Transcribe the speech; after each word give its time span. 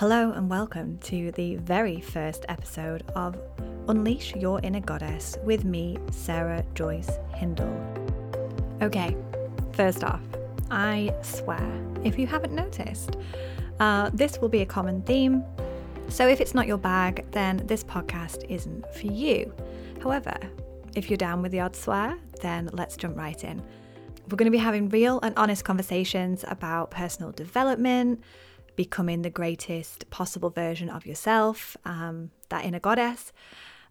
Hello 0.00 0.32
and 0.32 0.48
welcome 0.48 0.96
to 1.00 1.30
the 1.32 1.56
very 1.56 2.00
first 2.00 2.46
episode 2.48 3.04
of 3.14 3.38
Unleash 3.86 4.34
Your 4.34 4.58
Inner 4.62 4.80
Goddess 4.80 5.36
with 5.44 5.66
me, 5.66 5.98
Sarah 6.10 6.64
Joyce 6.72 7.10
Hindle. 7.34 7.68
Okay, 8.80 9.14
first 9.74 10.02
off, 10.02 10.22
I 10.70 11.14
swear, 11.20 11.70
if 12.02 12.18
you 12.18 12.26
haven't 12.26 12.54
noticed, 12.54 13.18
uh, 13.78 14.08
this 14.14 14.40
will 14.40 14.48
be 14.48 14.62
a 14.62 14.64
common 14.64 15.02
theme. 15.02 15.44
So 16.08 16.26
if 16.26 16.40
it's 16.40 16.54
not 16.54 16.66
your 16.66 16.78
bag, 16.78 17.30
then 17.32 17.58
this 17.66 17.84
podcast 17.84 18.46
isn't 18.48 18.90
for 18.94 19.06
you. 19.06 19.52
However, 20.02 20.34
if 20.96 21.10
you're 21.10 21.18
down 21.18 21.42
with 21.42 21.52
the 21.52 21.60
odd 21.60 21.76
swear, 21.76 22.16
then 22.40 22.70
let's 22.72 22.96
jump 22.96 23.18
right 23.18 23.44
in. 23.44 23.62
We're 24.30 24.36
going 24.36 24.50
to 24.50 24.50
be 24.50 24.56
having 24.56 24.88
real 24.88 25.20
and 25.22 25.36
honest 25.36 25.66
conversations 25.66 26.42
about 26.48 26.90
personal 26.90 27.32
development, 27.32 28.22
becoming 28.80 29.20
the 29.20 29.28
greatest 29.28 30.08
possible 30.08 30.48
version 30.48 30.88
of 30.88 31.04
yourself, 31.04 31.76
um, 31.84 32.30
that 32.48 32.64
inner 32.64 32.80
goddess, 32.80 33.30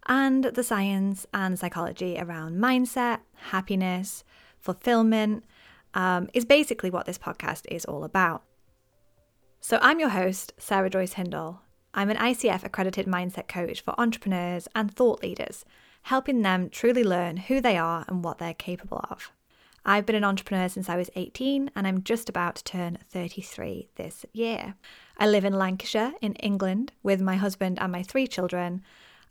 and 0.08 0.46
the 0.46 0.64
science 0.64 1.28
and 1.32 1.60
psychology 1.60 2.18
around 2.18 2.58
mindset, 2.58 3.20
happiness, 3.52 4.24
fulfillment 4.58 5.44
um, 5.94 6.28
is 6.34 6.44
basically 6.44 6.90
what 6.90 7.06
this 7.06 7.20
podcast 7.20 7.68
is 7.70 7.86
all 7.86 8.04
about. 8.04 8.42
So, 9.60 9.78
I'm 9.80 10.00
your 10.00 10.10
host, 10.10 10.54
Sarah 10.58 10.90
Joyce 10.90 11.14
Hindle. 11.14 11.62
I'm 11.94 12.10
an 12.10 12.18
ICF 12.18 12.64
accredited 12.64 13.06
mindset 13.06 13.48
coach 13.48 13.82
for 13.82 13.94
entrepreneurs 14.00 14.68
and 14.74 14.92
thought 14.92 15.22
leaders, 15.22 15.66
helping 16.02 16.42
them 16.42 16.68
truly 16.68 17.04
learn 17.04 17.38
who 17.38 17.62
they 17.62 17.78
are 17.78 18.06
and 18.08 18.24
what 18.24 18.40
they're 18.40 18.56
capable 18.56 19.06
of. 19.12 19.32
I've 19.90 20.06
been 20.06 20.16
an 20.16 20.24
entrepreneur 20.24 20.70
since 20.70 20.88
I 20.88 20.98
was 20.98 21.10
18 21.16 21.72
and 21.76 21.88
I'm 21.88 22.04
just 22.04 22.30
about 22.30 22.58
to 22.58 22.64
turn 22.64 23.00
33 23.10 23.90
this 23.96 24.24
year. 24.34 24.76
I 25.18 25.26
live 25.26 25.44
in 25.44 25.54
Lancashire, 25.54 26.14
in 26.22 26.36
England, 26.36 26.92
with 27.02 27.22
my 27.22 27.38
husband 27.38 27.80
and 27.82 27.92
my 27.92 28.04
three 28.04 28.28
children, 28.28 28.84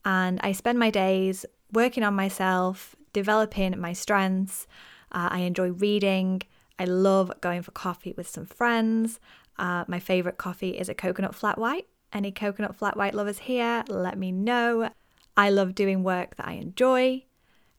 and 0.04 0.40
I 0.42 0.50
spend 0.50 0.76
my 0.76 0.90
days 0.90 1.46
working 1.72 2.02
on 2.02 2.14
myself, 2.14 2.96
developing 3.12 3.78
my 3.78 3.92
strengths. 3.92 4.66
Uh, 5.12 5.28
I 5.30 5.38
enjoy 5.42 5.70
reading. 5.70 6.42
I 6.76 6.86
love 6.86 7.30
going 7.40 7.62
for 7.62 7.70
coffee 7.70 8.14
with 8.16 8.28
some 8.28 8.46
friends. 8.46 9.20
Uh, 9.60 9.84
my 9.86 10.00
favourite 10.00 10.38
coffee 10.38 10.70
is 10.70 10.88
a 10.88 10.94
coconut 10.94 11.36
flat 11.36 11.58
white. 11.58 11.86
Any 12.12 12.32
coconut 12.32 12.74
flat 12.74 12.96
white 12.96 13.14
lovers 13.14 13.38
here, 13.38 13.84
let 13.86 14.18
me 14.18 14.32
know. 14.32 14.90
I 15.36 15.50
love 15.50 15.76
doing 15.76 16.02
work 16.02 16.34
that 16.34 16.48
I 16.48 16.54
enjoy 16.54 17.26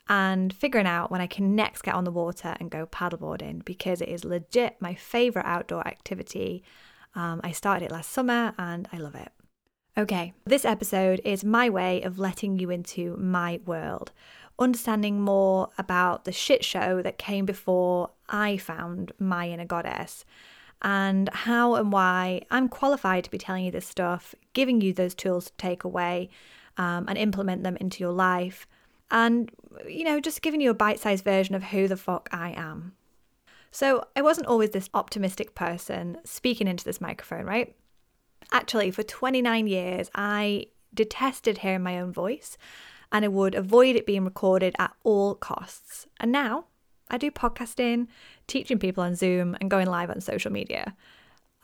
and 0.09 0.51
figuring 0.51 0.87
out 0.87 1.11
when 1.11 1.21
I 1.21 1.27
can 1.27 1.55
next 1.55 1.83
get 1.83 1.93
on 1.93 2.03
the 2.03 2.11
water 2.11 2.55
and 2.59 2.71
go 2.71 2.87
paddleboarding 2.87 3.63
because 3.63 4.01
it 4.01 4.09
is 4.09 4.25
legit 4.25 4.75
my 4.79 4.95
favourite 4.95 5.47
outdoor 5.47 5.87
activity. 5.87 6.63
Um, 7.13 7.39
I 7.43 7.51
started 7.51 7.85
it 7.85 7.91
last 7.91 8.11
summer 8.11 8.53
and 8.57 8.89
I 8.91 8.97
love 8.97 9.13
it. 9.13 9.31
Okay, 9.97 10.33
this 10.45 10.65
episode 10.65 11.21
is 11.23 11.43
my 11.43 11.69
way 11.69 12.01
of 12.01 12.17
letting 12.17 12.57
you 12.57 12.71
into 12.71 13.15
my 13.17 13.59
world, 13.65 14.11
understanding 14.57 15.21
more 15.21 15.69
about 15.77 16.25
the 16.25 16.31
shit 16.31 16.65
show 16.65 17.01
that 17.03 17.17
came 17.17 17.45
before 17.45 18.09
I 18.27 18.57
found 18.57 19.11
my 19.19 19.49
inner 19.49 19.65
goddess, 19.65 20.25
and 20.81 21.29
how 21.29 21.75
and 21.75 21.91
why 21.91 22.41
I'm 22.49 22.69
qualified 22.69 23.25
to 23.25 23.31
be 23.31 23.37
telling 23.37 23.65
you 23.65 23.71
this 23.71 23.87
stuff, 23.87 24.33
giving 24.53 24.79
you 24.81 24.93
those 24.93 25.13
tools 25.13 25.47
to 25.47 25.57
take 25.57 25.83
away 25.83 26.29
um, 26.77 27.05
and 27.07 27.17
implement 27.17 27.63
them 27.63 27.75
into 27.77 28.01
your 28.01 28.13
life 28.13 28.65
and, 29.11 29.51
you 29.87 30.03
know, 30.03 30.19
just 30.19 30.41
giving 30.41 30.61
you 30.61 30.69
a 30.69 30.75
bite 30.75 30.99
sized 30.99 31.23
version 31.23 31.55
of 31.55 31.63
who 31.63 31.87
the 31.87 31.97
fuck 31.97 32.29
I 32.31 32.51
am. 32.51 32.93
So, 33.71 34.03
I 34.15 34.21
wasn't 34.21 34.47
always 34.47 34.71
this 34.71 34.89
optimistic 34.93 35.53
person 35.53 36.17
speaking 36.23 36.67
into 36.67 36.83
this 36.83 37.01
microphone, 37.01 37.45
right? 37.45 37.75
Actually, 38.51 38.91
for 38.91 39.03
29 39.03 39.67
years, 39.67 40.09
I 40.15 40.67
detested 40.93 41.59
hearing 41.59 41.83
my 41.83 41.99
own 41.99 42.11
voice 42.11 42.57
and 43.11 43.25
I 43.25 43.27
would 43.27 43.55
avoid 43.55 43.95
it 43.95 44.05
being 44.05 44.25
recorded 44.25 44.75
at 44.79 44.93
all 45.03 45.35
costs. 45.35 46.07
And 46.19 46.31
now 46.31 46.65
I 47.09 47.17
do 47.17 47.31
podcasting, 47.31 48.07
teaching 48.47 48.79
people 48.79 49.03
on 49.03 49.15
Zoom, 49.15 49.57
and 49.59 49.69
going 49.69 49.87
live 49.87 50.09
on 50.09 50.21
social 50.21 50.51
media. 50.51 50.95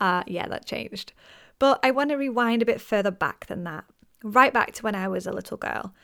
Uh, 0.00 0.22
yeah, 0.26 0.48
that 0.48 0.66
changed. 0.66 1.12
But 1.58 1.80
I 1.82 1.90
want 1.90 2.10
to 2.10 2.16
rewind 2.16 2.62
a 2.62 2.66
bit 2.66 2.80
further 2.80 3.10
back 3.10 3.46
than 3.46 3.64
that, 3.64 3.84
right 4.22 4.52
back 4.52 4.72
to 4.74 4.82
when 4.82 4.94
I 4.94 5.08
was 5.08 5.26
a 5.26 5.32
little 5.32 5.56
girl. 5.56 5.94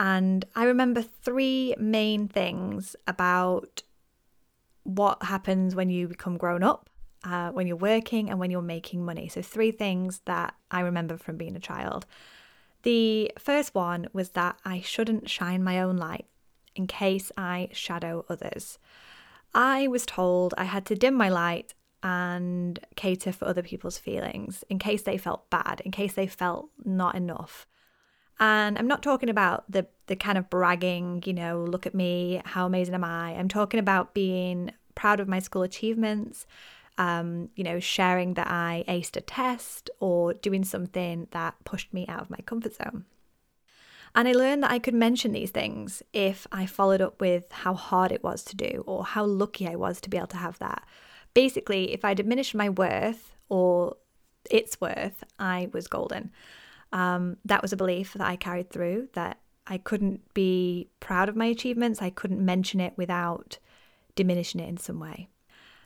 And 0.00 0.46
I 0.56 0.64
remember 0.64 1.02
three 1.02 1.74
main 1.78 2.26
things 2.26 2.96
about 3.06 3.82
what 4.82 5.22
happens 5.22 5.74
when 5.74 5.90
you 5.90 6.08
become 6.08 6.38
grown 6.38 6.62
up, 6.62 6.88
uh, 7.22 7.50
when 7.50 7.66
you're 7.66 7.76
working, 7.76 8.30
and 8.30 8.40
when 8.40 8.50
you're 8.50 8.62
making 8.62 9.04
money. 9.04 9.28
So, 9.28 9.42
three 9.42 9.70
things 9.70 10.22
that 10.24 10.54
I 10.70 10.80
remember 10.80 11.18
from 11.18 11.36
being 11.36 11.54
a 11.54 11.60
child. 11.60 12.06
The 12.82 13.30
first 13.38 13.74
one 13.74 14.08
was 14.14 14.30
that 14.30 14.56
I 14.64 14.80
shouldn't 14.80 15.28
shine 15.28 15.62
my 15.62 15.82
own 15.82 15.98
light 15.98 16.24
in 16.74 16.86
case 16.86 17.30
I 17.36 17.68
shadow 17.72 18.24
others. 18.30 18.78
I 19.52 19.86
was 19.86 20.06
told 20.06 20.54
I 20.56 20.64
had 20.64 20.86
to 20.86 20.94
dim 20.94 21.12
my 21.12 21.28
light 21.28 21.74
and 22.02 22.78
cater 22.96 23.32
for 23.32 23.44
other 23.44 23.62
people's 23.62 23.98
feelings 23.98 24.64
in 24.70 24.78
case 24.78 25.02
they 25.02 25.18
felt 25.18 25.50
bad, 25.50 25.82
in 25.84 25.90
case 25.90 26.14
they 26.14 26.26
felt 26.26 26.70
not 26.86 27.16
enough. 27.16 27.66
And 28.40 28.78
I'm 28.78 28.88
not 28.88 29.02
talking 29.02 29.28
about 29.28 29.70
the 29.70 29.86
the 30.06 30.16
kind 30.16 30.38
of 30.38 30.50
bragging, 30.50 31.22
you 31.24 31.32
know, 31.32 31.62
look 31.62 31.86
at 31.86 31.94
me, 31.94 32.42
how 32.44 32.66
amazing 32.66 32.94
am 32.94 33.04
I? 33.04 33.34
I'm 33.34 33.48
talking 33.48 33.78
about 33.78 34.14
being 34.14 34.72
proud 34.96 35.20
of 35.20 35.28
my 35.28 35.38
school 35.38 35.62
achievements, 35.62 36.46
um, 36.98 37.50
you 37.54 37.62
know, 37.62 37.78
sharing 37.78 38.34
that 38.34 38.48
I 38.48 38.84
aced 38.88 39.16
a 39.16 39.20
test 39.20 39.88
or 40.00 40.34
doing 40.34 40.64
something 40.64 41.28
that 41.30 41.54
pushed 41.64 41.94
me 41.94 42.06
out 42.08 42.22
of 42.22 42.30
my 42.30 42.38
comfort 42.44 42.74
zone. 42.74 43.04
And 44.16 44.26
I 44.26 44.32
learned 44.32 44.64
that 44.64 44.72
I 44.72 44.80
could 44.80 44.94
mention 44.94 45.30
these 45.30 45.52
things 45.52 46.02
if 46.12 46.46
I 46.50 46.66
followed 46.66 47.00
up 47.00 47.20
with 47.20 47.52
how 47.52 47.74
hard 47.74 48.10
it 48.10 48.24
was 48.24 48.42
to 48.44 48.56
do 48.56 48.82
or 48.86 49.04
how 49.04 49.24
lucky 49.24 49.68
I 49.68 49.76
was 49.76 50.00
to 50.00 50.10
be 50.10 50.16
able 50.16 50.26
to 50.28 50.36
have 50.38 50.58
that. 50.58 50.84
Basically, 51.34 51.92
if 51.92 52.04
I 52.04 52.14
diminished 52.14 52.56
my 52.56 52.68
worth 52.68 53.36
or 53.48 53.96
its 54.50 54.80
worth, 54.80 55.22
I 55.38 55.68
was 55.72 55.86
golden. 55.86 56.32
Um, 56.92 57.36
that 57.44 57.62
was 57.62 57.72
a 57.72 57.76
belief 57.76 58.14
that 58.14 58.26
I 58.26 58.36
carried 58.36 58.70
through 58.70 59.08
that 59.12 59.38
I 59.66 59.78
couldn't 59.78 60.34
be 60.34 60.88
proud 60.98 61.28
of 61.28 61.36
my 61.36 61.46
achievements, 61.46 62.02
I 62.02 62.10
couldn't 62.10 62.44
mention 62.44 62.80
it 62.80 62.94
without 62.96 63.58
diminishing 64.16 64.60
it 64.60 64.68
in 64.68 64.76
some 64.76 64.98
way. 64.98 65.28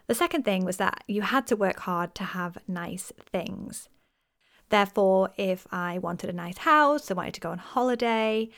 The 0.07 0.15
second 0.15 0.45
thing 0.45 0.65
was 0.65 0.79
that 0.79 1.05
you 1.07 1.23
had 1.23 1.47
to 1.49 1.57
work 1.57 1.81
hard 1.81 2.15
to 2.17 2.25
have 2.25 2.59
nice 2.67 3.13
things. 3.31 3.89
Therefore, 4.71 5.31
if 5.37 5.67
I 5.71 5.99
wanted 5.99 6.31
a 6.31 6.33
nice 6.33 6.59
house, 6.59 7.11
I 7.11 7.15
wanted 7.15 7.35
to 7.35 7.41
go 7.41 7.51
on 7.51 7.59
holiday, 7.59 8.49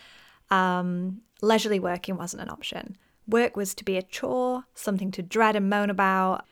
um, 0.50 1.22
leisurely 1.42 1.80
working 1.80 2.16
wasn't 2.16 2.42
an 2.42 2.50
option. 2.50 2.96
Work 3.26 3.56
was 3.56 3.74
to 3.74 3.84
be 3.84 3.96
a 3.96 4.02
chore, 4.02 4.64
something 4.74 5.10
to 5.12 5.22
dread 5.22 5.56
and 5.56 5.68
moan 5.68 5.90
about, 5.90 6.46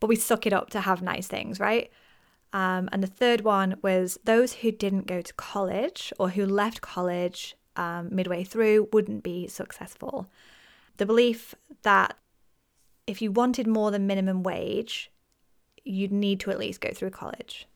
but 0.00 0.08
we 0.08 0.16
suck 0.16 0.46
it 0.46 0.52
up 0.52 0.70
to 0.70 0.80
have 0.80 1.00
nice 1.00 1.28
things, 1.28 1.60
right? 1.60 1.90
Um, 2.54 2.88
and 2.92 3.02
the 3.02 3.08
third 3.08 3.40
one 3.40 3.74
was 3.82 4.16
those 4.24 4.54
who 4.54 4.70
didn't 4.70 5.08
go 5.08 5.20
to 5.20 5.34
college 5.34 6.12
or 6.20 6.30
who 6.30 6.46
left 6.46 6.80
college 6.80 7.56
um, 7.74 8.08
midway 8.14 8.44
through 8.44 8.88
wouldn't 8.92 9.24
be 9.24 9.48
successful. 9.48 10.30
The 10.96 11.04
belief 11.04 11.56
that 11.82 12.16
if 13.08 13.20
you 13.20 13.32
wanted 13.32 13.66
more 13.66 13.90
than 13.90 14.06
minimum 14.06 14.44
wage, 14.44 15.10
you'd 15.84 16.12
need 16.12 16.38
to 16.40 16.52
at 16.52 16.60
least 16.60 16.80
go 16.80 16.92
through 16.92 17.10
college. 17.10 17.66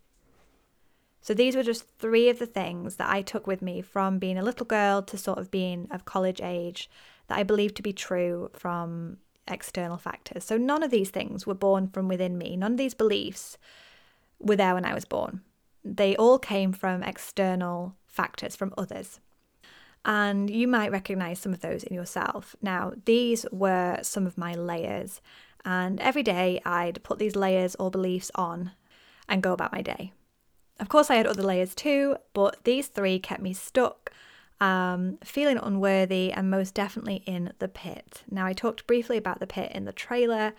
So 1.20 1.34
these 1.34 1.56
were 1.56 1.64
just 1.64 1.88
three 1.98 2.28
of 2.28 2.38
the 2.38 2.46
things 2.46 2.96
that 2.96 3.10
I 3.10 3.20
took 3.20 3.48
with 3.48 3.60
me 3.60 3.82
from 3.82 4.20
being 4.20 4.38
a 4.38 4.44
little 4.44 4.64
girl 4.64 5.02
to 5.02 5.18
sort 5.18 5.38
of 5.38 5.50
being 5.50 5.88
of 5.90 6.04
college 6.04 6.40
age 6.40 6.88
that 7.26 7.36
I 7.36 7.42
believe 7.42 7.74
to 7.74 7.82
be 7.82 7.92
true 7.92 8.50
from 8.54 9.18
external 9.48 9.98
factors. 9.98 10.44
So 10.44 10.56
none 10.56 10.84
of 10.84 10.92
these 10.92 11.10
things 11.10 11.48
were 11.48 11.54
born 11.54 11.88
from 11.88 12.06
within 12.06 12.38
me. 12.38 12.56
None 12.56 12.72
of 12.72 12.78
these 12.78 12.94
beliefs 12.94 13.58
were 14.40 14.56
there 14.56 14.75
when 14.75 14.85
I 14.85 14.94
was 14.94 15.05
born. 15.05 15.43
They 15.85 16.17
all 16.17 16.38
came 16.38 16.73
from 16.73 17.02
external 17.02 17.94
factors, 18.06 18.56
from 18.56 18.75
others. 18.76 19.20
And 20.05 20.49
you 20.49 20.69
might 20.69 20.93
recognize 20.93 21.38
some 21.38 21.52
of 21.52 21.61
those 21.61 21.82
in 21.82 21.94
yourself. 21.94 22.56
Now, 22.62 22.93
these 23.05 23.46
were 23.50 23.99
some 24.02 24.26
of 24.26 24.38
my 24.38 24.55
layers. 24.55 25.20
And 25.64 26.00
every 26.00 26.23
day 26.23 26.61
I'd 26.64 27.02
put 27.02 27.19
these 27.19 27.37
layers 27.37 27.75
or 27.76 27.90
beliefs 27.90 28.31
on 28.35 28.73
and 29.29 29.43
go 29.43 29.52
about 29.52 29.73
my 29.73 29.82
day. 29.82 30.12
Of 30.81 30.88
course, 30.88 31.11
I 31.11 31.17
had 31.17 31.26
other 31.26 31.43
layers 31.43 31.75
too, 31.75 32.17
but 32.32 32.62
these 32.64 32.87
three 32.87 33.19
kept 33.19 33.43
me 33.43 33.52
stuck, 33.52 34.12
um, 34.61 35.19
feeling 35.25 35.58
unworthy, 35.58 36.32
and 36.32 36.50
most 36.50 36.75
definitely 36.75 37.23
in 37.26 37.52
the 37.58 37.69
pit. 37.69 38.23
Now, 38.31 38.46
I 38.46 38.52
talked 38.52 38.87
briefly 38.87 39.17
about 39.17 39.41
the 39.41 39.46
pit 39.46 39.73
in 39.75 39.84
the 39.84 39.93
trailer. 39.93 40.55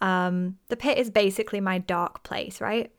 Um, 0.00 0.58
the 0.68 0.76
pit 0.76 0.98
is 0.98 1.10
basically 1.10 1.60
my 1.60 1.78
dark 1.78 2.22
place, 2.22 2.60
right? 2.60 2.92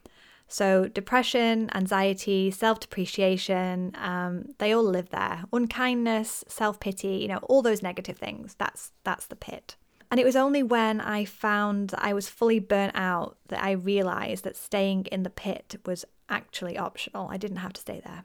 So, 0.47 0.87
depression, 0.87 1.69
anxiety, 1.73 2.51
self 2.51 2.79
depreciation, 2.79 3.95
um, 3.95 4.53
they 4.59 4.71
all 4.71 4.83
live 4.83 5.09
there. 5.09 5.45
Unkindness, 5.51 6.43
self 6.47 6.79
pity, 6.79 7.17
you 7.17 7.27
know, 7.27 7.39
all 7.43 7.61
those 7.61 7.81
negative 7.81 8.17
things. 8.17 8.55
That's, 8.59 8.91
that's 9.03 9.27
the 9.27 9.35
pit. 9.35 9.75
And 10.11 10.19
it 10.19 10.25
was 10.25 10.35
only 10.35 10.61
when 10.61 11.01
I 11.01 11.25
found 11.25 11.93
I 11.97 12.13
was 12.13 12.29
fully 12.29 12.59
burnt 12.59 12.91
out 12.95 13.37
that 13.47 13.63
I 13.63 13.71
realized 13.71 14.43
that 14.43 14.55
staying 14.55 15.07
in 15.11 15.23
the 15.23 15.31
pit 15.31 15.77
was 15.87 16.05
actually 16.29 16.77
optional. 16.77 17.29
I 17.29 17.37
didn't 17.37 17.57
have 17.57 17.73
to 17.73 17.81
stay 17.81 17.99
there. 18.05 18.23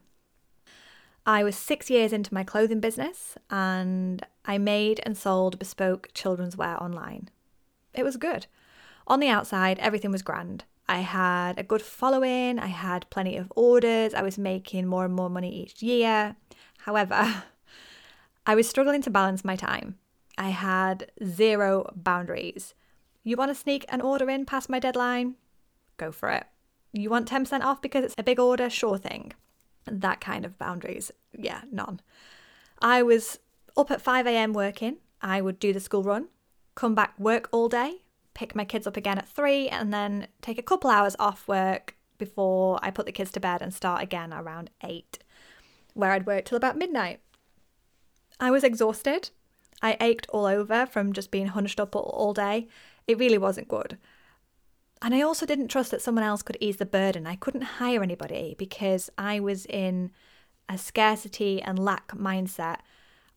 I 1.24 1.42
was 1.42 1.56
six 1.56 1.88
years 1.88 2.12
into 2.12 2.32
my 2.34 2.44
clothing 2.44 2.80
business 2.80 3.36
and 3.50 4.24
I 4.44 4.58
made 4.58 5.00
and 5.04 5.16
sold 5.16 5.58
bespoke 5.58 6.08
children's 6.12 6.56
wear 6.56 6.82
online. 6.82 7.30
It 7.94 8.02
was 8.02 8.16
good. 8.16 8.46
On 9.06 9.20
the 9.20 9.28
outside, 9.28 9.78
everything 9.78 10.10
was 10.10 10.22
grand. 10.22 10.64
I 10.88 11.00
had 11.00 11.58
a 11.58 11.62
good 11.62 11.82
following, 11.82 12.58
I 12.58 12.68
had 12.68 13.10
plenty 13.10 13.36
of 13.36 13.52
orders, 13.54 14.14
I 14.14 14.22
was 14.22 14.38
making 14.38 14.86
more 14.86 15.04
and 15.04 15.14
more 15.14 15.28
money 15.28 15.62
each 15.62 15.82
year. 15.82 16.36
However, 16.78 17.44
I 18.46 18.54
was 18.54 18.68
struggling 18.68 19.02
to 19.02 19.10
balance 19.10 19.44
my 19.44 19.56
time. 19.56 19.98
I 20.38 20.50
had 20.50 21.10
zero 21.22 21.92
boundaries. 21.94 22.74
You 23.22 23.36
want 23.36 23.50
to 23.50 23.54
sneak 23.54 23.84
an 23.88 24.00
order 24.00 24.30
in 24.30 24.46
past 24.46 24.70
my 24.70 24.78
deadline? 24.78 25.34
Go 25.98 26.10
for 26.10 26.30
it. 26.30 26.46
You 26.92 27.10
want 27.10 27.28
10% 27.28 27.62
off 27.62 27.82
because 27.82 28.04
it's 28.04 28.14
a 28.16 28.22
big 28.22 28.38
order? 28.38 28.70
Sure 28.70 28.96
thing. 28.96 29.32
That 29.84 30.20
kind 30.20 30.46
of 30.46 30.58
boundaries. 30.58 31.10
Yeah, 31.36 31.62
none. 31.70 32.00
I 32.80 33.02
was 33.02 33.38
up 33.76 33.90
at 33.90 34.00
5 34.00 34.26
a.m. 34.26 34.54
working. 34.54 34.98
I 35.20 35.40
would 35.42 35.58
do 35.58 35.72
the 35.72 35.80
school 35.80 36.02
run, 36.02 36.28
come 36.74 36.94
back, 36.94 37.18
work 37.18 37.48
all 37.52 37.68
day, 37.68 38.02
pick 38.38 38.54
my 38.54 38.64
kids 38.64 38.86
up 38.86 38.96
again 38.96 39.18
at 39.18 39.28
3, 39.28 39.68
and 39.68 39.92
then 39.92 40.28
take 40.40 40.60
a 40.60 40.62
couple 40.62 40.88
hours 40.88 41.16
off 41.18 41.48
work 41.48 41.96
before 42.18 42.78
I 42.82 42.92
put 42.92 43.04
the 43.04 43.10
kids 43.10 43.32
to 43.32 43.40
bed 43.40 43.60
and 43.60 43.74
start 43.74 44.00
again 44.00 44.32
around 44.32 44.70
8, 44.80 45.18
where 45.94 46.12
I'd 46.12 46.24
work 46.24 46.44
till 46.44 46.56
about 46.56 46.78
midnight. 46.78 47.18
I 48.38 48.52
was 48.52 48.62
exhausted. 48.62 49.30
I 49.82 49.96
ached 50.00 50.28
all 50.28 50.46
over 50.46 50.86
from 50.86 51.12
just 51.12 51.32
being 51.32 51.48
hunched 51.48 51.80
up 51.80 51.96
all 51.96 52.32
day. 52.32 52.68
It 53.08 53.18
really 53.18 53.38
wasn't 53.38 53.66
good. 53.66 53.98
And 55.02 55.16
I 55.16 55.22
also 55.22 55.44
didn't 55.44 55.66
trust 55.66 55.90
that 55.90 56.02
someone 56.02 56.24
else 56.24 56.42
could 56.42 56.58
ease 56.60 56.76
the 56.76 56.86
burden. 56.86 57.26
I 57.26 57.34
couldn't 57.34 57.62
hire 57.62 58.04
anybody 58.04 58.54
because 58.56 59.10
I 59.18 59.40
was 59.40 59.66
in 59.66 60.12
a 60.68 60.78
scarcity 60.78 61.60
and 61.60 61.76
lack 61.76 62.12
mindset. 62.12 62.78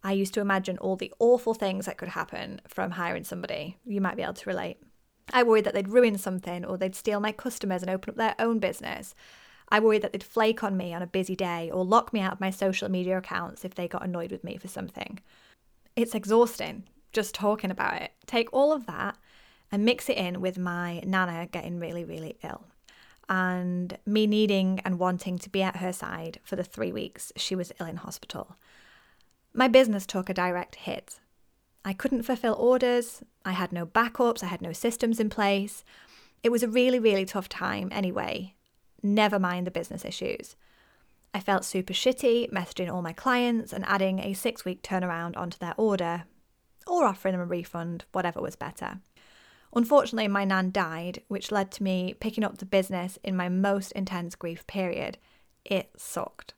I 0.04 0.12
used 0.12 0.36
to 0.36 0.42
imagine 0.42 0.78
all 0.78 0.96
the 0.96 1.14
awful 1.18 1.56
things 1.56 1.88
that 1.88 1.98
could 1.98 2.10
happen 2.10 2.62
from 2.68 2.92
hiring 2.92 3.24
somebody. 3.24 3.78
You 3.84 4.00
might 4.00 4.16
be 4.16 4.22
able 4.22 4.34
to 4.36 4.50
relate. 4.50 4.78
I 5.34 5.44
worried 5.44 5.66
that 5.66 5.74
they'd 5.74 5.88
ruin 5.88 6.18
something 6.18 6.66
or 6.66 6.78
they'd 6.78 6.96
steal 6.96 7.20
my 7.20 7.32
customers 7.32 7.82
and 7.82 7.90
open 7.90 8.12
up 8.12 8.18
their 8.18 8.36
own 8.40 8.60
business. 8.60 9.16
I 9.70 9.80
worried 9.80 10.02
that 10.02 10.12
they'd 10.12 10.24
flake 10.24 10.64
on 10.64 10.76
me 10.76 10.94
on 10.94 11.02
a 11.02 11.08
busy 11.08 11.36
day 11.36 11.70
or 11.72 11.86
lock 11.86 12.12
me 12.12 12.20
out 12.20 12.34
of 12.34 12.42
my 12.42 12.50
social 12.50 12.90
media 12.90 13.18
accounts 13.18 13.64
if 13.64 13.76
they 13.76 13.88
got 13.88 14.04
annoyed 14.04 14.32
with 14.32 14.44
me 14.44 14.58
for 14.58 14.68
something. 14.68 15.20
It's 15.96 16.16
exhausting 16.16 16.84
just 17.12 17.36
talking 17.36 17.72
about 17.72 18.02
it. 18.02 18.12
Take 18.26 18.52
all 18.54 18.72
of 18.72 18.86
that 18.86 19.18
and 19.72 19.86
mix 19.86 20.10
it 20.10 20.18
in 20.18 20.42
with 20.42 20.58
my 20.58 21.00
nana 21.06 21.48
getting 21.52 21.80
really, 21.80 22.04
really 22.04 22.38
ill 22.44 22.66
and 23.30 23.98
me 24.06 24.28
needing 24.28 24.82
and 24.84 25.00
wanting 25.00 25.38
to 25.38 25.50
be 25.50 25.64
at 25.64 25.78
her 25.78 25.94
side 25.94 26.38
for 26.44 26.58
the 26.58 26.64
three 26.66 26.92
weeks 26.92 27.32
she 27.38 27.56
was 27.56 27.72
ill 27.80 27.88
in 27.88 27.96
hospital. 27.96 28.58
My 29.54 29.70
business 29.70 30.06
took 30.06 30.30
a 30.30 30.34
direct 30.34 30.76
hit. 30.76 31.21
I 31.84 31.94
couldn't 31.94 32.24
fulfill 32.24 32.54
orders, 32.54 33.24
I 33.44 33.54
had 33.54 33.72
no 33.72 33.86
backups, 33.86 34.44
I 34.44 34.48
had 34.48 34.62
no 34.62 34.72
systems 34.72 35.20
in 35.20 35.30
place. 35.30 35.84
It 36.44 36.52
was 36.52 36.64
a 36.64 36.68
really, 36.68 37.00
really 37.00 37.26
tough 37.26 37.50
time 37.50 37.90
anyway, 37.92 38.56
never 39.02 39.40
mind 39.40 39.68
the 39.68 39.72
business 39.72 40.06
issues. 40.06 40.56
I 41.34 41.40
felt 41.40 41.66
super 41.66 41.94
shitty 41.94 42.52
messaging 42.52 42.92
all 42.92 43.02
my 43.02 43.14
clients 43.14 43.72
and 43.74 43.86
adding 43.86 44.20
a 44.20 44.34
six 44.34 44.66
week 44.66 44.84
turnaround 44.84 45.38
onto 45.38 45.58
their 45.58 45.74
order, 45.78 46.26
or 46.86 47.06
offering 47.06 47.34
them 47.34 47.42
a 47.42 47.46
refund, 47.46 48.06
whatever 48.12 48.42
was 48.42 48.56
better. 48.56 49.00
Unfortunately, 49.74 50.28
my 50.28 50.44
nan 50.44 50.72
died, 50.72 51.22
which 51.30 51.52
led 51.52 51.72
to 51.72 51.84
me 51.84 52.14
picking 52.20 52.44
up 52.44 52.58
the 52.58 52.66
business 52.66 53.18
in 53.24 53.36
my 53.36 53.48
most 53.48 53.92
intense 53.94 54.36
grief 54.36 54.68
period. 54.68 55.18
It 55.64 55.92
sucked. 55.96 56.54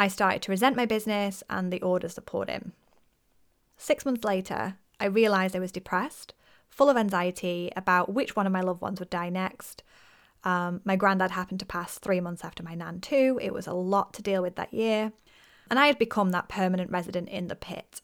I 0.00 0.08
started 0.08 0.42
to 0.42 0.50
resent 0.50 0.76
my 0.76 0.86
business 0.86 1.44
and 1.48 1.72
the 1.72 1.82
orders 1.82 2.14
that 2.14 2.26
poured 2.26 2.50
in. 2.50 2.72
Six 3.82 4.04
months 4.04 4.22
later, 4.22 4.76
I 5.00 5.06
realised 5.06 5.56
I 5.56 5.58
was 5.58 5.72
depressed, 5.72 6.34
full 6.70 6.88
of 6.88 6.96
anxiety 6.96 7.72
about 7.74 8.14
which 8.14 8.36
one 8.36 8.46
of 8.46 8.52
my 8.52 8.60
loved 8.60 8.80
ones 8.80 9.00
would 9.00 9.10
die 9.10 9.28
next. 9.28 9.82
Um, 10.44 10.82
my 10.84 10.94
granddad 10.94 11.32
happened 11.32 11.58
to 11.58 11.66
pass 11.66 11.98
three 11.98 12.20
months 12.20 12.44
after 12.44 12.62
my 12.62 12.76
nan, 12.76 13.00
too. 13.00 13.40
It 13.42 13.52
was 13.52 13.66
a 13.66 13.72
lot 13.72 14.14
to 14.14 14.22
deal 14.22 14.40
with 14.40 14.54
that 14.54 14.72
year. 14.72 15.10
And 15.68 15.80
I 15.80 15.88
had 15.88 15.98
become 15.98 16.30
that 16.30 16.48
permanent 16.48 16.92
resident 16.92 17.28
in 17.28 17.48
the 17.48 17.56
pit. 17.56 18.02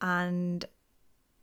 And 0.00 0.64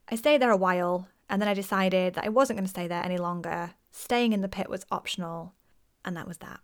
I 0.09 0.15
stayed 0.15 0.41
there 0.41 0.49
a 0.49 0.57
while, 0.57 1.07
and 1.29 1.39
then 1.39 1.47
I 1.47 1.53
decided 1.53 2.15
that 2.15 2.25
I 2.25 2.29
wasn't 2.29 2.57
going 2.57 2.65
to 2.65 2.71
stay 2.71 2.87
there 2.87 3.05
any 3.05 3.19
longer. 3.19 3.75
Staying 3.91 4.33
in 4.33 4.41
the 4.41 4.49
pit 4.49 4.67
was 4.67 4.87
optional, 4.91 5.53
and 6.03 6.17
that 6.17 6.27
was 6.27 6.39
that. 6.39 6.61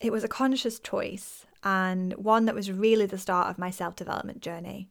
It 0.00 0.10
was 0.10 0.24
a 0.24 0.28
conscious 0.28 0.80
choice 0.80 1.44
and 1.62 2.14
one 2.14 2.46
that 2.46 2.54
was 2.54 2.72
really 2.72 3.04
the 3.04 3.18
start 3.18 3.48
of 3.48 3.58
my 3.58 3.70
self 3.70 3.94
development 3.94 4.40
journey. 4.40 4.88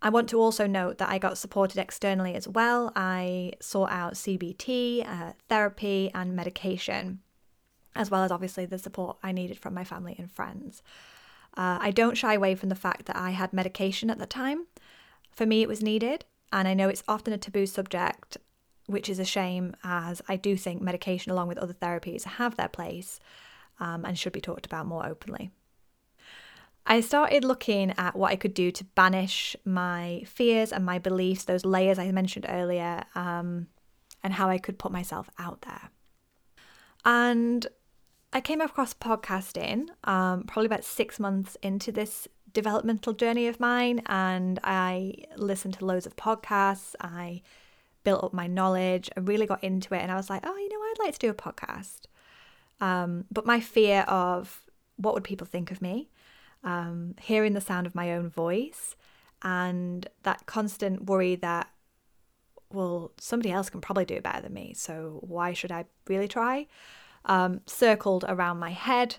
I 0.00 0.10
want 0.10 0.28
to 0.30 0.40
also 0.40 0.66
note 0.66 0.98
that 0.98 1.08
I 1.08 1.18
got 1.18 1.38
supported 1.38 1.78
externally 1.78 2.34
as 2.34 2.46
well. 2.46 2.92
I 2.94 3.52
sought 3.60 3.90
out 3.90 4.14
CBT, 4.14 5.04
uh, 5.06 5.32
therapy, 5.48 6.10
and 6.14 6.36
medication, 6.36 7.20
as 7.96 8.10
well 8.10 8.22
as 8.22 8.30
obviously 8.30 8.64
the 8.64 8.78
support 8.78 9.18
I 9.22 9.32
needed 9.32 9.58
from 9.58 9.74
my 9.74 9.82
family 9.82 10.14
and 10.16 10.30
friends. 10.30 10.82
Uh, 11.56 11.78
I 11.80 11.90
don't 11.90 12.16
shy 12.16 12.34
away 12.34 12.54
from 12.54 12.68
the 12.68 12.76
fact 12.76 13.06
that 13.06 13.16
I 13.16 13.30
had 13.30 13.52
medication 13.52 14.10
at 14.10 14.18
the 14.18 14.26
time. 14.26 14.66
For 15.32 15.46
me, 15.46 15.62
it 15.62 15.68
was 15.68 15.82
needed, 15.82 16.24
and 16.52 16.68
I 16.68 16.74
know 16.74 16.88
it's 16.88 17.02
often 17.08 17.32
a 17.32 17.38
taboo 17.38 17.66
subject, 17.66 18.36
which 18.86 19.08
is 19.08 19.18
a 19.18 19.24
shame, 19.24 19.74
as 19.82 20.22
I 20.28 20.36
do 20.36 20.56
think 20.56 20.80
medication, 20.80 21.32
along 21.32 21.48
with 21.48 21.58
other 21.58 21.74
therapies, 21.74 22.24
have 22.24 22.56
their 22.56 22.68
place 22.68 23.18
um, 23.80 24.04
and 24.04 24.16
should 24.16 24.32
be 24.32 24.40
talked 24.40 24.66
about 24.66 24.86
more 24.86 25.04
openly. 25.04 25.50
I 26.90 27.02
started 27.02 27.44
looking 27.44 27.92
at 27.98 28.16
what 28.16 28.32
I 28.32 28.36
could 28.36 28.54
do 28.54 28.70
to 28.70 28.84
banish 28.84 29.54
my 29.64 30.22
fears 30.26 30.72
and 30.72 30.86
my 30.86 30.98
beliefs, 30.98 31.44
those 31.44 31.66
layers 31.66 31.98
I 31.98 32.10
mentioned 32.12 32.46
earlier, 32.48 33.04
um, 33.14 33.66
and 34.24 34.32
how 34.32 34.48
I 34.48 34.56
could 34.56 34.78
put 34.78 34.90
myself 34.90 35.28
out 35.38 35.60
there. 35.62 35.90
And 37.04 37.66
I 38.32 38.40
came 38.40 38.62
across 38.62 38.94
podcasting 38.94 39.88
um, 40.04 40.44
probably 40.44 40.66
about 40.66 40.82
six 40.82 41.20
months 41.20 41.58
into 41.62 41.92
this 41.92 42.26
developmental 42.54 43.12
journey 43.12 43.46
of 43.48 43.60
mine 43.60 44.00
and 44.06 44.58
I 44.64 45.14
listened 45.36 45.74
to 45.74 45.84
loads 45.84 46.06
of 46.06 46.16
podcasts. 46.16 46.94
I 47.00 47.42
built 48.02 48.24
up 48.24 48.32
my 48.32 48.46
knowledge. 48.46 49.10
I 49.16 49.20
really 49.20 49.46
got 49.46 49.62
into 49.62 49.94
it 49.94 49.98
and 49.98 50.10
I 50.10 50.16
was 50.16 50.30
like, 50.30 50.42
oh, 50.44 50.56
you 50.56 50.68
know, 50.70 50.76
I'd 50.76 51.04
like 51.04 51.12
to 51.12 51.18
do 51.18 51.30
a 51.30 51.34
podcast. 51.34 52.00
Um, 52.80 53.26
but 53.30 53.44
my 53.44 53.60
fear 53.60 54.02
of 54.08 54.62
what 54.96 55.14
would 55.14 55.24
people 55.24 55.46
think 55.46 55.70
of 55.70 55.82
me, 55.82 56.08
um, 56.64 57.14
hearing 57.20 57.54
the 57.54 57.60
sound 57.60 57.86
of 57.86 57.94
my 57.94 58.12
own 58.12 58.28
voice, 58.28 58.96
and 59.42 60.08
that 60.22 60.46
constant 60.46 61.06
worry 61.06 61.36
that, 61.36 61.70
well, 62.72 63.12
somebody 63.18 63.50
else 63.50 63.70
can 63.70 63.80
probably 63.80 64.04
do 64.04 64.14
it 64.14 64.22
better 64.22 64.42
than 64.42 64.54
me, 64.54 64.74
so 64.74 65.18
why 65.22 65.52
should 65.52 65.72
I 65.72 65.84
really 66.08 66.28
try? 66.28 66.66
Um, 67.24 67.60
circled 67.66 68.24
around 68.26 68.58
my 68.58 68.70
head 68.70 69.16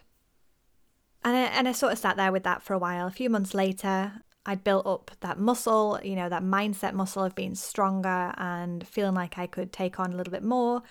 and 1.24 1.36
I, 1.36 1.42
and 1.42 1.68
I 1.68 1.72
sort 1.74 1.92
of 1.92 2.00
sat 2.00 2.18
there 2.18 2.32
with 2.32 2.44
that 2.44 2.64
for 2.64 2.74
a 2.74 2.80
while. 2.80 3.08
A 3.08 3.12
few 3.12 3.30
months 3.30 3.54
later, 3.54 4.14
I'd 4.46 4.64
built 4.64 4.86
up 4.88 5.12
that 5.20 5.38
muscle, 5.38 6.00
you 6.04 6.16
know, 6.16 6.30
that 6.30 6.44
mindset 6.44 6.94
muscle 6.94 7.24
of 7.24 7.36
being 7.36 7.56
stronger 7.56 8.34
and 8.38 8.88
feeling 8.88 9.16
like 9.16 9.38
I 9.38 9.48
could 9.48 9.74
take 9.74 10.00
on 10.00 10.14
a 10.14 10.16
little 10.16 10.32
bit 10.32 10.44
more. 10.44 10.82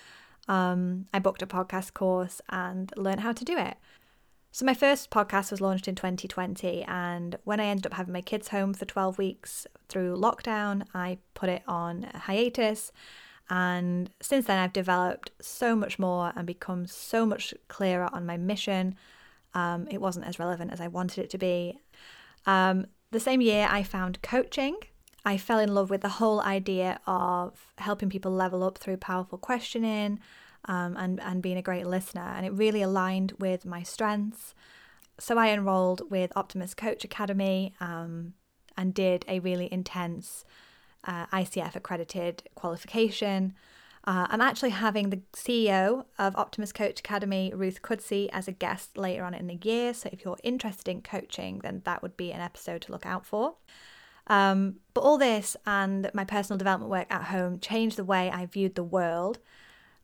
Um, 0.46 1.06
I 1.12 1.18
booked 1.18 1.42
a 1.42 1.46
podcast 1.46 1.94
course 1.94 2.40
and 2.50 2.92
learned 2.96 3.20
how 3.20 3.32
to 3.32 3.44
do 3.44 3.56
it. 3.56 3.76
So, 4.50 4.64
my 4.64 4.74
first 4.74 5.10
podcast 5.10 5.50
was 5.50 5.60
launched 5.60 5.88
in 5.88 5.94
2020. 5.94 6.82
And 6.84 7.36
when 7.44 7.60
I 7.60 7.66
ended 7.66 7.86
up 7.86 7.94
having 7.94 8.12
my 8.12 8.22
kids 8.22 8.48
home 8.48 8.74
for 8.74 8.84
12 8.84 9.18
weeks 9.18 9.66
through 9.88 10.16
lockdown, 10.16 10.84
I 10.94 11.18
put 11.34 11.48
it 11.48 11.62
on 11.68 12.04
hiatus. 12.14 12.92
And 13.50 14.10
since 14.20 14.46
then, 14.46 14.58
I've 14.58 14.72
developed 14.72 15.30
so 15.40 15.74
much 15.76 15.98
more 15.98 16.32
and 16.36 16.46
become 16.46 16.86
so 16.86 17.24
much 17.24 17.54
clearer 17.68 18.08
on 18.12 18.26
my 18.26 18.36
mission 18.36 18.94
um, 19.54 19.88
it 19.90 20.00
wasn't 20.00 20.26
as 20.26 20.38
relevant 20.38 20.72
as 20.72 20.80
I 20.80 20.88
wanted 20.88 21.24
it 21.24 21.30
to 21.30 21.38
be. 21.38 21.78
Um, 22.46 22.86
the 23.10 23.20
same 23.20 23.40
year, 23.40 23.66
I 23.70 23.82
found 23.82 24.22
coaching. 24.22 24.76
I 25.24 25.36
fell 25.36 25.58
in 25.58 25.74
love 25.74 25.90
with 25.90 26.02
the 26.02 26.08
whole 26.08 26.40
idea 26.40 27.00
of 27.06 27.72
helping 27.78 28.08
people 28.08 28.30
level 28.30 28.62
up 28.62 28.78
through 28.78 28.98
powerful 28.98 29.38
questioning 29.38 30.20
um, 30.68 30.96
and, 30.96 31.20
and 31.20 31.42
being 31.42 31.56
a 31.56 31.62
great 31.62 31.86
listener, 31.86 32.32
and 32.36 32.46
it 32.46 32.52
really 32.52 32.82
aligned 32.82 33.32
with 33.38 33.66
my 33.66 33.82
strengths. 33.82 34.54
So 35.18 35.36
I 35.36 35.48
enrolled 35.48 36.10
with 36.10 36.30
Optimus 36.36 36.74
Coach 36.74 37.04
Academy 37.04 37.74
um, 37.80 38.34
and 38.76 38.94
did 38.94 39.24
a 39.26 39.40
really 39.40 39.68
intense 39.72 40.44
uh, 41.04 41.26
ICF 41.26 41.74
accredited 41.74 42.44
qualification. 42.54 43.54
Uh, 44.04 44.26
I'm 44.30 44.40
actually 44.40 44.70
having 44.70 45.10
the 45.10 45.20
CEO 45.32 46.04
of 46.18 46.36
Optimus 46.36 46.72
Coach 46.72 47.00
Academy, 47.00 47.52
Ruth 47.54 47.82
Kudsey, 47.82 48.28
as 48.32 48.46
a 48.46 48.52
guest 48.52 48.96
later 48.96 49.24
on 49.24 49.34
in 49.34 49.48
the 49.48 49.58
year. 49.62 49.92
So 49.92 50.08
if 50.12 50.24
you're 50.24 50.38
interested 50.42 50.88
in 50.88 51.02
coaching, 51.02 51.60
then 51.62 51.82
that 51.84 52.02
would 52.02 52.16
be 52.16 52.32
an 52.32 52.40
episode 52.40 52.82
to 52.82 52.92
look 52.92 53.04
out 53.04 53.26
for. 53.26 53.56
Um, 54.28 54.76
but 54.94 55.00
all 55.00 55.18
this 55.18 55.56
and 55.66 56.10
my 56.14 56.24
personal 56.24 56.58
development 56.58 56.90
work 56.90 57.06
at 57.10 57.24
home 57.24 57.58
changed 57.58 57.96
the 57.96 58.04
way 58.04 58.30
I 58.30 58.46
viewed 58.46 58.74
the 58.76 58.84
world. 58.84 59.38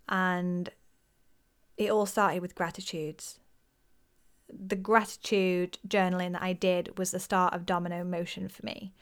And 0.08 0.68
it 1.76 1.90
all 1.90 2.06
started 2.06 2.42
with 2.42 2.54
gratitudes. 2.54 3.38
the 4.52 4.76
gratitude 4.76 5.78
journaling 5.88 6.32
that 6.32 6.42
I 6.42 6.52
did 6.52 6.98
was 6.98 7.10
the 7.10 7.18
start 7.18 7.54
of 7.54 7.66
domino 7.66 8.04
motion 8.04 8.48
for 8.48 8.64
me, 8.64 8.92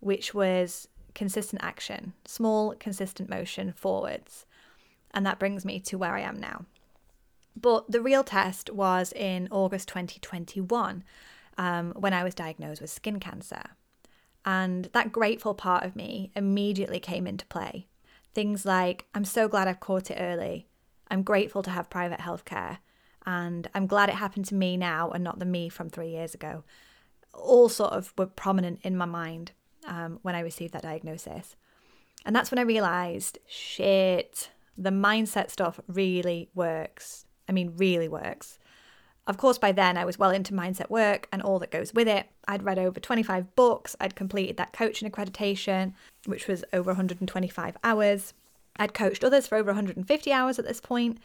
which 0.00 0.34
was 0.34 0.88
consistent 1.14 1.62
action, 1.62 2.14
small, 2.24 2.74
consistent 2.76 3.28
motion 3.28 3.72
forwards. 3.72 4.46
And 5.12 5.24
that 5.26 5.38
brings 5.38 5.64
me 5.64 5.80
to 5.80 5.98
where 5.98 6.14
I 6.14 6.20
am 6.20 6.40
now. 6.40 6.64
But 7.54 7.90
the 7.90 8.00
real 8.00 8.24
test 8.24 8.70
was 8.70 9.12
in 9.12 9.48
August 9.50 9.88
2021 9.88 11.04
um, 11.58 11.92
when 11.92 12.14
I 12.14 12.24
was 12.24 12.34
diagnosed 12.34 12.80
with 12.80 12.90
skin 12.90 13.20
cancer. 13.20 13.62
And 14.44 14.86
that 14.92 15.12
grateful 15.12 15.54
part 15.54 15.84
of 15.84 15.94
me 15.94 16.30
immediately 16.34 17.00
came 17.00 17.26
into 17.26 17.44
play. 17.46 17.86
Things 18.34 18.64
like, 18.64 19.06
I'm 19.14 19.24
so 19.24 19.48
glad 19.48 19.68
I've 19.68 19.80
caught 19.80 20.10
it 20.10 20.18
early. 20.20 20.68
I'm 21.10 21.22
grateful 21.22 21.62
to 21.62 21.70
have 21.70 21.90
private 21.90 22.20
healthcare. 22.20 22.78
And 23.26 23.68
I'm 23.74 23.86
glad 23.86 24.08
it 24.08 24.14
happened 24.14 24.46
to 24.46 24.54
me 24.54 24.76
now 24.76 25.10
and 25.10 25.22
not 25.22 25.38
the 25.38 25.44
me 25.44 25.68
from 25.68 25.90
three 25.90 26.10
years 26.10 26.34
ago. 26.34 26.64
All 27.34 27.68
sort 27.68 27.92
of 27.92 28.12
were 28.16 28.26
prominent 28.26 28.80
in 28.82 28.96
my 28.96 29.04
mind 29.04 29.52
um, 29.86 30.18
when 30.22 30.34
I 30.34 30.40
received 30.40 30.72
that 30.72 30.82
diagnosis. 30.82 31.56
And 32.24 32.34
that's 32.34 32.50
when 32.50 32.58
I 32.58 32.62
realized 32.62 33.38
shit, 33.46 34.50
the 34.76 34.90
mindset 34.90 35.50
stuff 35.50 35.80
really 35.86 36.50
works. 36.54 37.26
I 37.48 37.52
mean, 37.52 37.74
really 37.76 38.08
works. 38.08 38.58
Of 39.30 39.36
course, 39.36 39.58
by 39.58 39.70
then 39.70 39.96
I 39.96 40.04
was 40.04 40.18
well 40.18 40.32
into 40.32 40.52
mindset 40.52 40.90
work 40.90 41.28
and 41.32 41.40
all 41.40 41.60
that 41.60 41.70
goes 41.70 41.94
with 41.94 42.08
it. 42.08 42.26
I'd 42.48 42.64
read 42.64 42.80
over 42.80 42.98
25 42.98 43.54
books, 43.54 43.94
I'd 44.00 44.16
completed 44.16 44.56
that 44.56 44.72
coaching 44.72 45.08
accreditation, 45.08 45.92
which 46.26 46.48
was 46.48 46.64
over 46.72 46.90
125 46.90 47.76
hours. 47.84 48.34
I'd 48.74 48.92
coached 48.92 49.22
others 49.22 49.46
for 49.46 49.56
over 49.56 49.68
150 49.68 50.32
hours 50.32 50.58
at 50.58 50.66
this 50.66 50.80
point. 50.80 51.18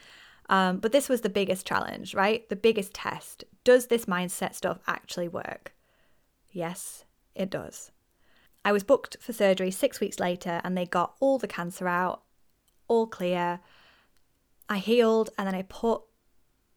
Um, 0.50 0.78
but 0.78 0.92
this 0.92 1.10
was 1.10 1.22
the 1.22 1.30
biggest 1.30 1.66
challenge, 1.66 2.14
right? 2.14 2.48
The 2.48 2.56
biggest 2.56 2.94
test. 2.94 3.44
Does 3.64 3.88
this 3.88 4.06
mindset 4.06 4.54
stuff 4.54 4.78
actually 4.86 5.28
work? 5.28 5.74
Yes, 6.52 7.06
it 7.34 7.50
does. 7.50 7.90
I 8.64 8.72
was 8.72 8.84
booked 8.84 9.18
for 9.20 9.34
surgery 9.34 9.72
six 9.72 10.00
weeks 10.00 10.20
later 10.20 10.62
and 10.64 10.78
they 10.78 10.86
got 10.86 11.16
all 11.20 11.40
the 11.40 11.48
cancer 11.48 11.88
out, 11.88 12.22
all 12.88 13.08
clear. 13.08 13.62
I 14.70 14.78
healed 14.78 15.32
and 15.40 15.48
then 15.48 15.56
I 15.56 15.64
put 15.64 16.04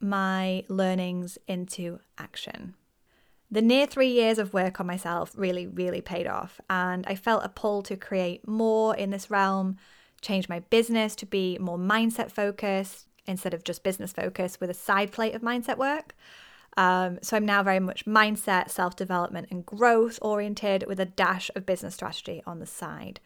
my 0.00 0.64
learnings 0.69 1.38
into 1.47 2.00
action. 2.19 2.75
The 3.50 3.62
near 3.62 3.87
three 3.87 4.11
years 4.11 4.38
of 4.38 4.52
work 4.52 4.78
on 4.78 4.87
myself 4.87 5.33
really, 5.35 5.67
really 5.67 6.00
paid 6.02 6.26
off, 6.26 6.61
and 6.69 7.07
I 7.07 7.14
felt 7.14 7.45
a 7.45 7.49
pull 7.49 7.83
to 7.83 7.97
create 7.97 8.47
more 8.47 8.95
in 8.95 9.11
this 9.11 9.31
realm, 9.31 9.76
change 10.21 10.49
my 10.49 10.61
business 10.61 11.17
to 11.17 11.26
be 11.26 11.57
more 11.59 11.78
mindset 11.78 12.31
focused 12.31 13.07
instead 13.26 13.55
of 13.55 13.64
just 13.64 13.85
business 13.85 14.12
focused 14.12 14.61
with 14.61 14.69
a 14.71 14.75
side 14.75 15.12
plate 15.12 15.35
of 15.35 15.43
mindset 15.43 15.78
work. 15.78 16.14
Um, 16.76 17.19
so 17.23 17.37
I'm 17.37 17.47
now 17.47 17.62
very 17.62 17.81
much 17.81 18.05
mindset, 18.05 18.71
self 18.71 18.97
development, 18.97 19.49
and 19.50 19.64
growth 19.64 20.19
oriented 20.23 20.85
with 20.87 21.00
a 21.00 21.07
dash 21.07 21.50
of 21.57 21.67
business 21.67 21.95
strategy 21.95 22.43
on 22.47 22.61
the 22.61 22.67
side. 22.67 23.19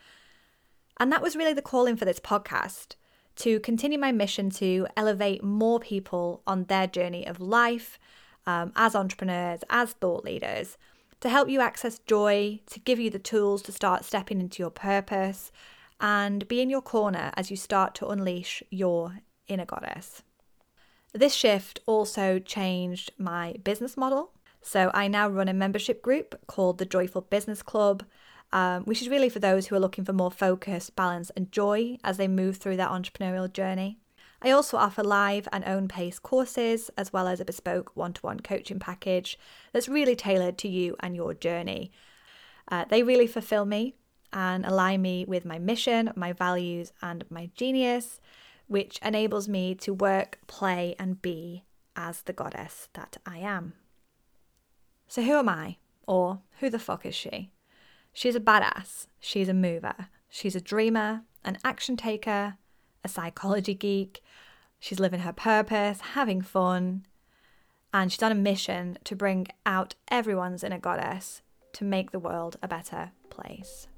And 0.99 1.11
that 1.11 1.23
was 1.23 1.37
really 1.37 1.53
the 1.53 1.63
calling 1.63 1.97
for 1.97 2.05
this 2.05 2.21
podcast 2.21 2.95
to 3.37 3.61
continue 3.61 3.99
my 3.99 4.13
mission 4.13 4.51
to 4.51 4.87
elevate 4.97 5.43
more 5.43 5.81
people 5.81 6.43
on 6.47 6.65
their 6.65 6.87
journey 6.87 7.27
of 7.27 7.41
life 7.41 7.99
um, 8.47 8.73
as 8.77 8.95
entrepreneurs, 8.95 9.61
as 9.71 9.93
thought 9.93 10.25
leaders, 10.25 10.77
to 11.21 11.29
help 11.29 11.49
you 11.49 11.61
access 11.61 12.01
joy, 12.01 12.61
to 12.67 12.81
give 12.81 12.99
you 12.99 13.11
the 13.11 13.19
tools 13.19 13.63
to 13.63 13.73
start 13.73 14.05
stepping 14.05 14.41
into 14.41 14.63
your 14.63 14.71
purpose, 14.71 15.53
and 16.01 16.49
be 16.49 16.61
in 16.61 16.69
your 16.69 16.83
corner 16.83 17.31
as 17.37 17.51
you 17.51 17.57
start 17.57 17.95
to 17.95 18.09
unleash 18.09 18.63
your 18.71 19.21
inner 19.47 19.65
goddess. 19.65 20.23
This 21.13 21.35
shift 21.35 21.81
also 21.87 22.39
changed 22.39 23.13
my 23.19 23.55
business 23.63 23.97
model. 23.97 24.33
So 24.63 24.91
I 24.95 25.09
now 25.09 25.29
run 25.29 25.49
a 25.49 25.53
membership 25.53 26.03
group 26.03 26.41
called 26.47 26.79
the 26.79 26.87
Joyful 26.87 27.23
Business 27.23 27.63
Club, 27.63 28.05
um, 28.53 28.85
which 28.85 29.01
is 29.01 29.09
really 29.09 29.29
for 29.29 29.39
those 29.39 29.67
who 29.67 29.75
are 29.75 29.81
looking 29.81 30.05
for 30.05 30.13
more 30.13 30.31
focus, 30.31 30.91
balance, 30.91 31.31
and 31.31 31.51
joy 31.51 31.99
as 32.05 32.17
they 32.17 32.29
move 32.29 32.57
through 32.59 32.77
their 32.77 32.89
entrepreneurial 32.89 33.53
journey. 33.53 33.99
I 34.43 34.51
also 34.51 34.77
offer 34.77 35.05
live 35.05 35.49
and 35.53 35.65
own 35.65 35.89
pace 35.89 36.19
courses, 36.19 36.91
as 36.99 37.13
well 37.13 37.29
as 37.29 37.41
a 37.41 37.45
bespoke 37.45 37.93
one 37.95 38.13
to 38.15 38.23
one 38.23 38.41
coaching 38.41 38.81
package 38.81 39.39
that's 39.73 39.89
really 39.89 40.17
tailored 40.17 40.59
to 40.59 40.69
you 40.69 40.97
and 41.01 41.15
your 41.15 41.33
journey. 41.33 41.93
Uh, 42.69 42.85
they 42.89 43.03
really 43.03 43.27
fulfill 43.27 43.65
me 43.65 43.95
and 44.33 44.67
align 44.67 45.01
me 45.01 45.25
with 45.25 45.45
my 45.45 45.59
mission, 45.59 46.11
my 46.17 46.33
values, 46.33 46.93
and 47.01 47.25
my 47.31 47.51
genius, 47.55 48.21
which 48.67 48.99
enables 49.03 49.49
me 49.49 49.75
to 49.77 49.95
work, 49.95 50.39
play, 50.47 50.97
and 50.99 51.23
be 51.23 51.65
as 51.95 52.23
the 52.23 52.33
goddess 52.33 52.89
that 52.95 53.19
I 53.25 53.39
am. 53.39 53.75
So, 55.07 55.23
who 55.23 55.39
am 55.39 55.49
I? 55.49 55.77
Or 56.07 56.41
who 56.59 56.69
the 56.69 56.79
fuck 56.79 57.07
is 57.07 57.15
she? 57.15 57.53
She's 58.13 58.37
a 58.37 58.41
badass. 58.41 59.07
She's 59.21 59.49
a 59.49 59.55
mover. 59.55 60.09
She's 60.29 60.57
a 60.57 60.61
dreamer, 60.61 61.23
an 61.45 61.59
action 61.65 61.97
taker, 61.97 62.57
a 63.05 63.09
psychology 63.09 63.75
geek. 63.75 64.23
She's 64.81 65.01
living 65.01 65.21
her 65.21 65.33
purpose, 65.33 66.01
having 66.01 66.43
fun, 66.43 67.07
and 67.93 68.11
she's 68.11 68.23
on 68.23 68.33
a 68.33 68.37
mission 68.37 68.99
to 69.05 69.15
bring 69.15 69.49
out 69.65 69.95
everyone's 70.09 70.65
inner 70.65 70.79
goddess 70.79 71.43
to 71.75 71.85
make 71.85 72.11
the 72.11 72.19
world 72.19 72.57
a 72.63 72.69
better 72.69 73.13
place. 73.31 73.89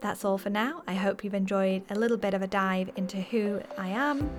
That's 0.00 0.24
all 0.24 0.38
for 0.38 0.50
now. 0.50 0.82
I 0.86 0.94
hope 0.94 1.24
you've 1.24 1.34
enjoyed 1.34 1.82
a 1.90 1.94
little 1.94 2.16
bit 2.16 2.34
of 2.34 2.42
a 2.42 2.46
dive 2.46 2.90
into 2.96 3.16
who 3.16 3.60
I 3.78 3.88
am 3.88 4.30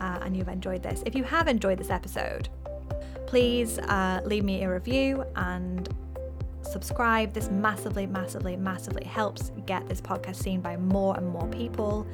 uh, 0.00 0.20
and 0.22 0.36
you've 0.36 0.48
enjoyed 0.48 0.82
this. 0.82 1.02
If 1.06 1.14
you 1.14 1.24
have 1.24 1.48
enjoyed 1.48 1.78
this 1.78 1.90
episode, 1.90 2.48
please 3.26 3.78
uh, 3.78 4.20
leave 4.24 4.44
me 4.44 4.62
a 4.62 4.70
review 4.70 5.24
and 5.36 5.88
subscribe. 6.66 7.32
This 7.32 7.50
massively, 7.50 8.06
massively, 8.06 8.56
massively 8.56 9.04
helps 9.04 9.50
get 9.66 9.88
this 9.88 10.00
podcast 10.00 10.36
seen 10.36 10.60
by 10.60 10.76
more 10.76 11.16
and 11.16 11.28
more 11.28 11.46
people, 11.48 12.06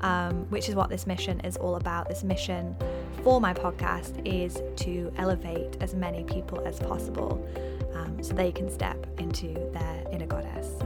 um, 0.00 0.46
which 0.50 0.68
is 0.68 0.74
what 0.74 0.90
this 0.90 1.06
mission 1.06 1.40
is 1.40 1.56
all 1.56 1.76
about. 1.76 2.08
This 2.08 2.24
mission 2.24 2.76
for 3.22 3.40
my 3.40 3.52
podcast 3.52 4.20
is 4.26 4.62
to 4.84 5.12
elevate 5.16 5.76
as 5.80 5.94
many 5.94 6.24
people 6.24 6.60
as 6.66 6.78
possible 6.78 7.46
um, 7.94 8.22
so 8.22 8.34
they 8.34 8.52
can 8.52 8.70
step 8.70 9.06
into 9.18 9.54
their 9.72 10.04
inner 10.12 10.26
goddess. 10.26 10.85